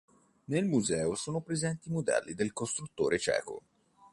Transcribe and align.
Nel 0.45 0.65
museo 0.65 1.13
sono 1.13 1.41
presenti 1.41 1.91
modelli 1.91 2.33
del 2.33 2.53
costruttore 2.53 3.19
ceco. 3.19 3.61